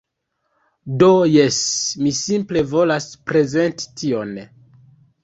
Do 1.01 1.09
jes, 1.31 1.59
mi 2.05 2.13
simple 2.21 2.63
volas 2.71 3.07
prezenti 3.33 3.87
tion. 4.03 4.33